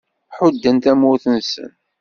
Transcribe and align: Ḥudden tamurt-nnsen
Ḥudden 0.37 0.77
tamurt-nnsen 0.83 1.71